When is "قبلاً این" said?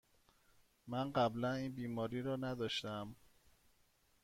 1.11-1.71